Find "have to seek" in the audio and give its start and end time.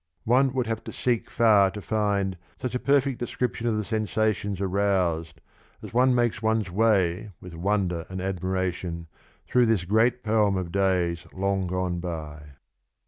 0.65-1.29